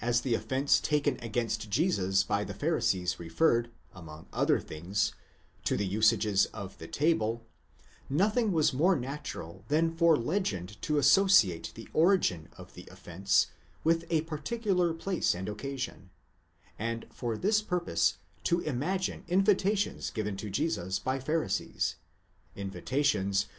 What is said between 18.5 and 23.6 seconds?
imagine invitations given to Jesus by Pharisees—invitations.